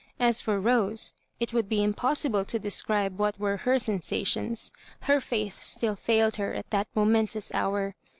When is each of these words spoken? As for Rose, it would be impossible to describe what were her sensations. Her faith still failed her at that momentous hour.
As 0.19 0.41
for 0.41 0.59
Rose, 0.59 1.13
it 1.39 1.53
would 1.53 1.69
be 1.69 1.83
impossible 1.83 2.43
to 2.45 2.57
describe 2.57 3.19
what 3.19 3.39
were 3.39 3.57
her 3.57 3.77
sensations. 3.77 4.71
Her 5.01 5.21
faith 5.21 5.61
still 5.61 5.95
failed 5.95 6.37
her 6.37 6.55
at 6.55 6.71
that 6.71 6.87
momentous 6.95 7.53
hour. 7.53 7.93